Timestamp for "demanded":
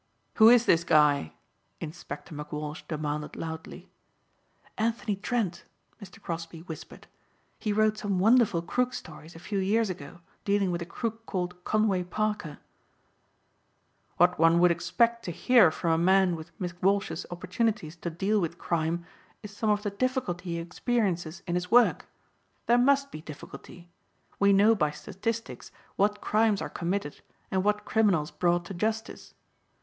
2.87-3.35